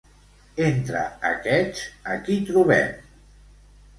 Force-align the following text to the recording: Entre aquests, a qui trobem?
Entre 0.67 1.01
aquests, 1.31 1.83
a 2.13 2.17
qui 2.25 2.37
trobem? 2.47 2.89